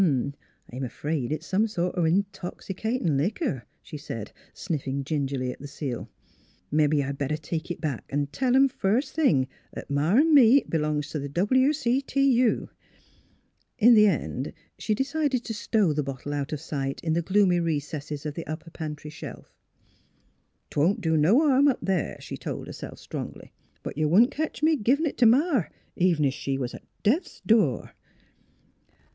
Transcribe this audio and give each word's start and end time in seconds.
"I'm 0.01 0.33
afraid 0.83 1.31
it's 1.31 1.45
some 1.45 1.67
sort 1.67 1.95
o' 1.95 2.05
intoxicatin' 2.05 3.17
liquor," 3.17 3.67
she 3.83 3.97
said, 3.99 4.31
sniffing 4.51 5.03
gingerly 5.03 5.51
at 5.51 5.59
the 5.59 5.67
seal." 5.67 6.09
Mebbe 6.71 6.95
I'd 7.05 7.19
better 7.19 7.37
take 7.37 7.69
it 7.69 7.79
back 7.79 8.05
an' 8.09 8.25
tell 8.31 8.55
'em 8.55 8.67
first 8.67 9.13
thing 9.13 9.47
'at 9.75 9.91
Ma 9.91 10.15
an' 10.15 10.33
me 10.33 10.63
b'longs 10.67 11.11
t' 11.11 11.19
the 11.19 11.29
W. 11.29 11.71
C. 11.71 12.01
T. 12.01 12.19
U." 12.31 12.71
In 13.77 13.93
the 13.93 14.07
end 14.07 14.53
she 14.79 14.95
decided 14.95 15.43
to 15.43 15.53
stow 15.53 15.93
the 15.93 16.01
bottle 16.01 16.33
out 16.33 16.49
74 16.49 16.55
NEIGHBORS 16.57 16.63
of 16.65 16.65
sight 16.65 17.01
in 17.03 17.13
the 17.13 17.21
gloomy 17.21 17.59
recesses 17.59 18.25
of 18.25 18.33
the 18.33 18.47
upper 18.47 18.71
pantry 18.71 19.11
shelf." 19.11 19.53
'Twon't 20.71 20.99
do 21.01 21.15
no 21.15 21.47
harm 21.47 21.67
up 21.67 21.77
there," 21.79 22.17
she 22.19 22.37
told 22.37 22.65
her 22.65 22.73
self 22.73 22.97
strongly." 22.97 23.53
But 23.83 23.99
you 23.99 24.09
wouldn't 24.09 24.31
ketch 24.31 24.63
me 24.63 24.71
a 24.73 24.77
giv 24.77 24.99
in' 24.99 25.05
it 25.05 25.17
t' 25.19 25.27
Ma, 25.27 25.65
even 25.95 26.25
if 26.25 26.33
she 26.33 26.57
was 26.57 26.73
at 26.73 26.81
death's 27.03 27.39
door." 27.45 27.91